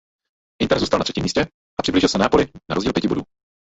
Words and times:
Inter 0.61 0.79
zůstal 0.79 0.99
na 0.99 1.03
třetím 1.03 1.23
místě 1.23 1.41
a 1.79 1.81
přiblížil 1.81 2.09
se 2.09 2.17
Neapoli 2.17 2.47
na 2.69 2.75
rozdíl 2.75 2.93
pěti 2.93 3.07
bodů. 3.07 3.21